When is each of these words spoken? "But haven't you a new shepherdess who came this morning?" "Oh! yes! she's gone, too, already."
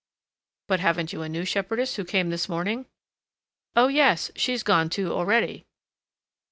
"But 0.67 0.79
haven't 0.79 1.13
you 1.13 1.21
a 1.21 1.29
new 1.29 1.45
shepherdess 1.45 1.93
who 1.95 2.05
came 2.05 2.31
this 2.31 2.49
morning?" 2.49 2.87
"Oh! 3.75 3.87
yes! 3.87 4.31
she's 4.35 4.63
gone, 4.63 4.89
too, 4.89 5.13
already." 5.13 5.67